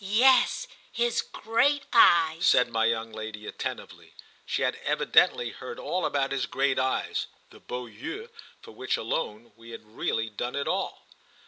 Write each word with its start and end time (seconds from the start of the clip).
"Yes, 0.03 0.67
his 0.91 1.21
great 1.21 1.85
eyes," 1.93 2.47
said 2.47 2.71
my 2.71 2.85
young 2.85 3.11
lady 3.13 3.45
attentively. 3.45 4.15
She 4.47 4.63
had 4.63 4.73
evidently 4.83 5.51
heard 5.51 5.77
all 5.77 6.07
about 6.07 6.31
his 6.31 6.47
great 6.47 6.79
eyes—the 6.79 7.59
beaux 7.59 7.85
yeux 7.85 8.29
for 8.63 8.71
which 8.71 8.97
alone 8.97 9.51
we 9.55 9.69
had 9.69 9.85
really 9.95 10.31
done 10.31 10.55
it 10.55 10.67
all. 10.67 11.05